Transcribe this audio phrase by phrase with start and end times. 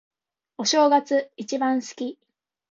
[0.57, 2.17] お正月、一番好き。